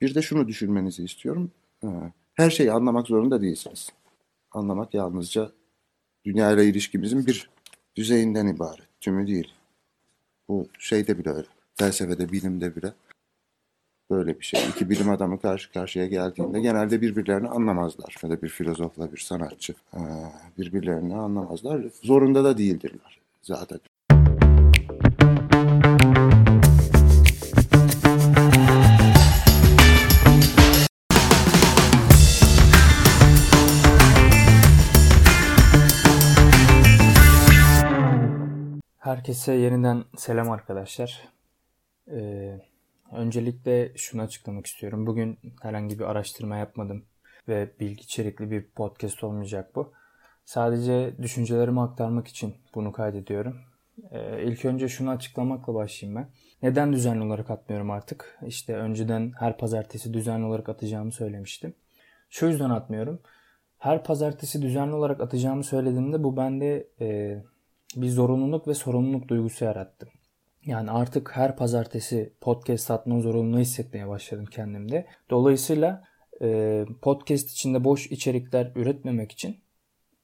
[0.00, 1.50] Bir de şunu düşünmenizi istiyorum.
[1.84, 1.88] Ee,
[2.34, 3.88] her şeyi anlamak zorunda değilsiniz.
[4.52, 5.52] Anlamak yalnızca
[6.24, 7.50] dünya ile ilişkimizin bir
[7.96, 8.88] düzeyinden ibaret.
[9.00, 9.54] Tümü değil.
[10.48, 11.46] Bu şeyde bile öyle.
[11.74, 12.92] Felsefede, bilimde bile
[14.10, 14.68] böyle bir şey.
[14.68, 18.16] İki bilim adamı karşı karşıya geldiğinde genelde birbirlerini anlamazlar.
[18.22, 19.98] Ya da bir filozofla bir sanatçı ee,
[20.58, 21.84] birbirlerini anlamazlar.
[22.02, 23.80] Zorunda da değildirler zaten.
[39.20, 41.28] Herkese yeniden selam arkadaşlar.
[42.10, 42.60] Ee,
[43.12, 45.06] öncelikle şunu açıklamak istiyorum.
[45.06, 47.04] Bugün herhangi bir araştırma yapmadım
[47.48, 49.92] ve bilgi içerikli bir podcast olmayacak bu.
[50.44, 53.56] Sadece düşüncelerimi aktarmak için bunu kaydediyorum.
[54.10, 56.28] Ee, ilk önce şunu açıklamakla başlayayım ben.
[56.68, 58.38] Neden düzenli olarak atmıyorum artık?
[58.46, 61.74] İşte önceden her pazartesi düzenli olarak atacağımı söylemiştim.
[62.30, 63.20] Şu yüzden atmıyorum.
[63.78, 66.88] Her pazartesi düzenli olarak atacağımı söylediğimde bu bende...
[67.00, 67.38] E,
[67.96, 70.08] bir zorunluluk ve sorumluluk duygusu yarattı.
[70.66, 75.06] Yani artık her pazartesi podcast atma zorunluluğu hissetmeye başladım kendimde.
[75.30, 76.04] Dolayısıyla
[76.42, 79.56] e, podcast içinde boş içerikler üretmemek için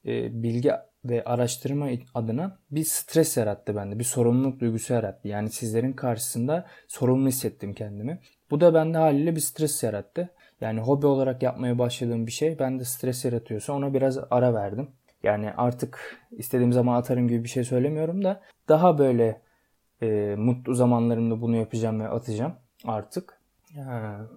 [0.05, 0.71] e, bilgi
[1.05, 3.99] ve araştırma adına bir stres yarattı bende.
[3.99, 5.27] Bir sorumluluk duygusu yarattı.
[5.27, 8.19] Yani sizlerin karşısında sorumlu hissettim kendimi.
[8.51, 10.29] Bu da bende haliyle bir stres yarattı.
[10.61, 14.89] Yani hobi olarak yapmaya başladığım bir şey bende stres yaratıyorsa ona biraz ara verdim.
[15.23, 19.41] Yani artık istediğim zaman atarım gibi bir şey söylemiyorum da daha böyle
[20.01, 22.53] e, mutlu zamanlarımda bunu yapacağım ve atacağım
[22.85, 23.41] artık.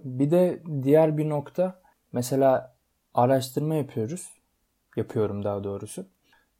[0.05, 1.81] Bir de diğer bir nokta
[2.13, 2.77] mesela
[3.15, 4.29] araştırma yapıyoruz.
[4.97, 6.07] Yapıyorum daha doğrusu.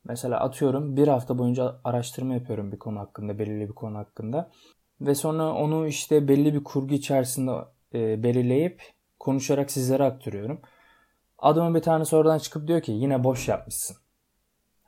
[0.05, 4.51] Mesela atıyorum bir hafta boyunca araştırma yapıyorum bir konu hakkında, belirli bir konu hakkında.
[5.01, 7.53] Ve sonra onu işte belli bir kurgu içerisinde
[7.95, 8.83] e, belirleyip
[9.19, 10.61] konuşarak sizlere aktarıyorum.
[11.39, 13.97] Adamın bir tane sonradan çıkıp diyor ki yine boş yapmışsın.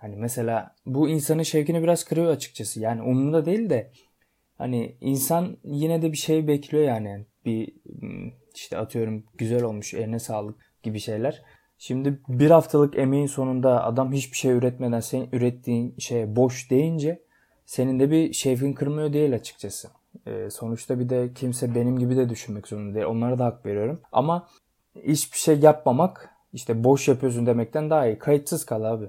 [0.03, 2.81] Hani mesela bu insanın şevkini biraz kırıyor açıkçası.
[2.81, 3.91] Yani umurunda değil de
[4.59, 7.27] hani insan yine de bir şey bekliyor yani.
[7.45, 11.43] Bir hmm, işte atıyorum güzel olmuş eline sağlık gibi şeyler.
[11.79, 17.23] Şimdi bir haftalık emeğin sonunda adam hiçbir şey üretmeden senin ürettiğin şey boş deyince
[17.67, 19.89] senin de bir şevkin kırmıyor değil açıkçası.
[20.27, 23.07] Ee, sonuçta bir de kimse benim gibi de düşünmek zorunda değil.
[23.07, 24.01] Onlara da hak veriyorum.
[24.13, 24.49] Ama
[25.03, 28.19] hiçbir şey yapmamak işte boş yapıyorsun demekten daha iyi.
[28.19, 29.09] Kayıtsız kal abi.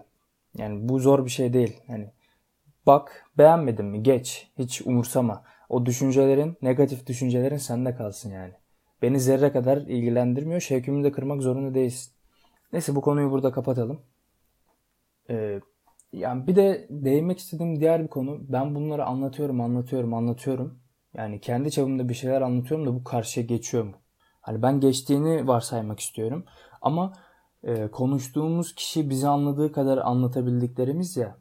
[0.57, 1.79] Yani bu zor bir şey değil.
[1.87, 2.11] Hani
[2.85, 4.51] bak beğenmedin mi geç.
[4.57, 5.43] Hiç umursama.
[5.69, 8.53] O düşüncelerin, negatif düşüncelerin sende kalsın yani.
[9.01, 10.61] Beni zerre kadar ilgilendirmiyor.
[10.61, 12.13] Şevkimi de kırmak zorunda değilsin.
[12.73, 14.01] Neyse bu konuyu burada kapatalım.
[15.29, 15.59] Ee,
[16.13, 18.39] yani bir de değinmek istediğim diğer bir konu.
[18.41, 20.79] Ben bunları anlatıyorum, anlatıyorum, anlatıyorum.
[21.13, 23.93] Yani kendi çapımda bir şeyler anlatıyorum da bu karşıya geçiyor mu?
[24.41, 26.45] Hani ben geçtiğini varsaymak istiyorum.
[26.81, 27.13] Ama
[27.63, 31.37] e, konuştuğumuz kişi bizi anladığı kadar anlatabildiklerimiz ya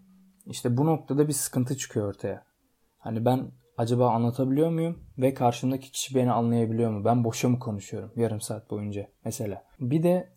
[0.47, 2.45] işte bu noktada bir sıkıntı çıkıyor ortaya.
[2.99, 7.05] Hani ben acaba anlatabiliyor muyum ve karşımdaki kişi beni anlayabiliyor mu?
[7.05, 9.65] Ben boşa mı konuşuyorum yarım saat boyunca mesela.
[9.81, 10.33] Bir de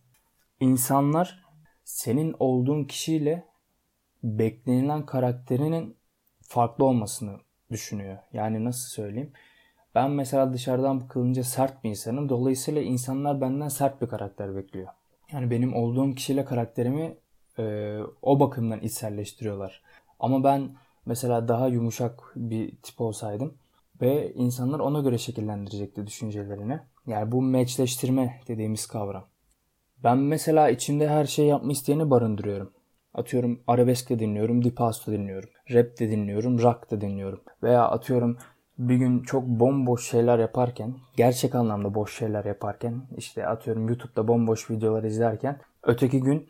[0.60, 1.46] insanlar
[1.84, 3.46] senin olduğun kişiyle
[4.24, 5.98] beklenilen karakterinin
[6.42, 7.38] farklı olmasını
[7.72, 8.18] düşünüyor.
[8.34, 9.32] Yani nasıl söyleyeyim?
[9.96, 12.30] Ben mesela dışarıdan bakılınca sert bir insanım.
[12.30, 14.88] Dolayısıyla insanlar benden sert bir karakter bekliyor.
[15.36, 17.18] Yani benim olduğum kişiyle karakterimi
[17.60, 19.82] e, o bakımdan içselleştiriyorlar.
[20.20, 20.76] Ama ben
[21.06, 23.58] mesela daha yumuşak bir tip olsaydım
[24.02, 26.80] ve insanlar ona göre şekillendirecekti düşüncelerini.
[27.08, 29.26] Yani bu meçleştirme dediğimiz kavram.
[30.04, 32.74] Ben mesela içimde her şeyi yapma isteyeni barındırıyorum.
[33.14, 35.50] Atıyorum arabesk de dinliyorum, da dinliyorum.
[35.74, 37.42] Rap de dinliyorum, rock da dinliyorum.
[37.64, 38.38] Veya atıyorum
[38.78, 44.70] bir gün çok bomboş şeyler yaparken, gerçek anlamda boş şeyler yaparken, işte atıyorum YouTube'da bomboş
[44.70, 46.50] videolar izlerken, öteki gün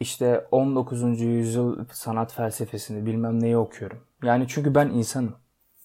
[0.00, 1.20] işte 19.
[1.20, 3.98] yüzyıl sanat felsefesini bilmem neyi okuyorum.
[4.22, 5.34] Yani çünkü ben insanım.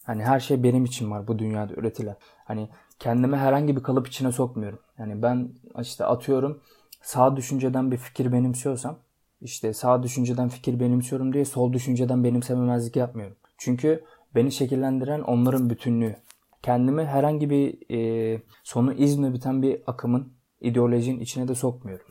[0.04, 2.16] Hani her şey benim için var bu dünyada üretilen.
[2.46, 2.70] Hani
[3.00, 4.80] kendime herhangi bir kalıp içine sokmuyorum.
[4.98, 5.50] Yani ben
[5.82, 6.62] işte atıyorum
[7.02, 8.98] sağ düşünceden bir fikir benimsiyorsam
[9.42, 13.36] işte sağ düşünceden fikir benimsiyorum diye sol düşünceden benimsememezlik yapmıyorum.
[13.58, 14.04] Çünkü
[14.36, 16.16] beni şekillendiren onların bütünlüğü.
[16.64, 22.06] Kendimi herhangi bir e, sonu izle biten bir akımın, ideolojinin içine de sokmuyorum.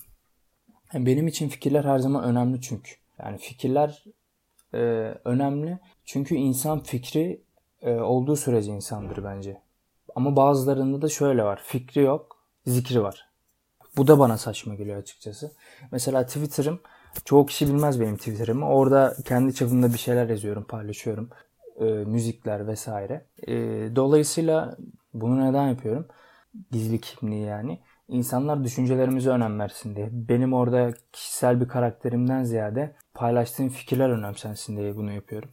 [0.93, 2.93] Yani benim için fikirler her zaman önemli çünkü.
[3.19, 4.05] Yani fikirler
[4.75, 4.79] e,
[5.25, 7.43] önemli çünkü insan fikri
[7.83, 9.61] e, olduğu sürece insandır bence.
[10.15, 11.61] Ama bazılarında da şöyle var.
[11.65, 12.37] Fikri yok,
[12.67, 13.29] zikri var.
[13.97, 15.53] Bu da bana saçma geliyor açıkçası.
[15.93, 16.81] Mesela Twitter'ım
[17.25, 18.69] çoğu kişi bilmez benim Twitter'ımı.
[18.69, 21.31] Orada kendi çapımda bir şeyler yazıyorum, paylaşıyorum
[21.81, 23.27] e, müzikler vesaire.
[23.49, 23.55] E,
[23.97, 24.77] dolayısıyla
[25.15, 26.09] bunu neden yapıyorum?
[26.71, 27.81] Gizli kimliği yani.
[28.09, 30.09] İnsanlar düşüncelerimize önem versin diye.
[30.13, 35.51] Benim orada kişisel bir karakterimden ziyade paylaştığım fikirler önemsensin diye bunu yapıyorum.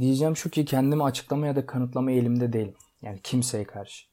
[0.00, 2.74] Diyeceğim şu ki kendimi açıklama ya da kanıtlama eğilimde değilim.
[3.02, 4.06] Yani kimseye karşı.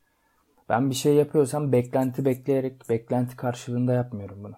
[0.69, 4.55] Ben bir şey yapıyorsam beklenti bekleyerek, beklenti karşılığında yapmıyorum bunu.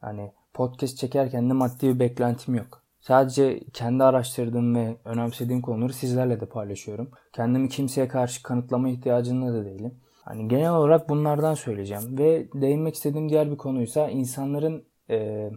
[0.00, 2.83] Hani podcast çekerken de maddi bir beklentim yok.
[3.06, 7.10] Sadece kendi araştırdığım ve önemsediğim konuları sizlerle de paylaşıyorum.
[7.32, 9.94] Kendimi kimseye karşı kanıtlama ihtiyacında da değilim.
[10.22, 12.18] Hani genel olarak bunlardan söyleyeceğim.
[12.18, 15.50] Ve değinmek istediğim diğer bir konuysa insanların e,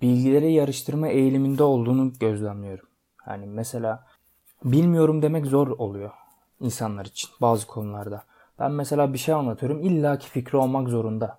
[0.00, 2.86] bilgileri yarıştırma eğiliminde olduğunu gözlemliyorum.
[3.16, 4.06] Hani mesela
[4.64, 6.10] bilmiyorum demek zor oluyor
[6.60, 8.22] insanlar için bazı konularda.
[8.58, 11.38] Ben mesela bir şey anlatıyorum illaki fikri olmak zorunda.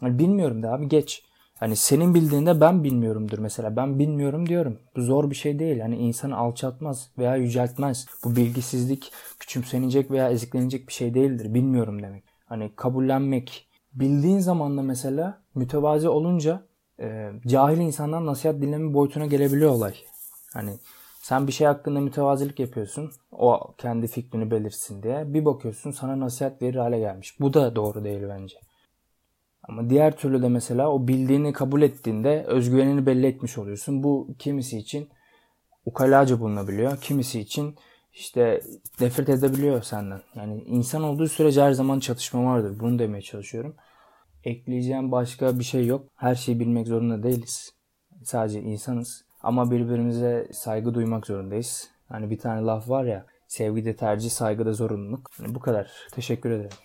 [0.00, 1.24] Hani bilmiyorum de abi geç.
[1.60, 3.76] Hani senin bildiğinde ben bilmiyorumdur mesela.
[3.76, 4.78] Ben bilmiyorum diyorum.
[4.96, 5.80] Bu zor bir şey değil.
[5.80, 8.06] Hani insanı alçaltmaz veya yüceltmez.
[8.24, 11.54] Bu bilgisizlik küçümsenecek veya eziklenecek bir şey değildir.
[11.54, 12.24] Bilmiyorum demek.
[12.46, 13.68] Hani kabullenmek.
[13.92, 16.62] Bildiğin zaman da mesela mütevazi olunca
[17.00, 19.94] e, cahil insandan nasihat dinleme boyutuna gelebiliyor olay.
[20.52, 20.78] Hani
[21.22, 23.10] sen bir şey hakkında mütevazilik yapıyorsun.
[23.32, 25.34] O kendi fikrini belirsin diye.
[25.34, 27.40] Bir bakıyorsun sana nasihat verir hale gelmiş.
[27.40, 28.56] Bu da doğru değil bence.
[29.68, 34.02] Ama diğer türlü de mesela o bildiğini kabul ettiğinde özgüvenini belli etmiş oluyorsun.
[34.02, 35.08] Bu kimisi için
[35.84, 37.00] ukalaca bulunabiliyor.
[37.00, 37.74] Kimisi için
[38.12, 38.60] işte
[39.00, 40.20] nefret edebiliyor senden.
[40.34, 42.80] Yani insan olduğu sürece her zaman çatışma vardır.
[42.80, 43.74] Bunu demeye çalışıyorum.
[44.44, 46.08] Ekleyeceğim başka bir şey yok.
[46.16, 47.74] Her şeyi bilmek zorunda değiliz.
[48.22, 49.24] Sadece insanız.
[49.42, 51.90] Ama birbirimize saygı duymak zorundayız.
[52.08, 55.30] Hani bir tane laf var ya sevgi de tercih, saygı da zorunluluk.
[55.40, 55.90] Yani bu kadar.
[56.12, 56.76] Teşekkür ederim.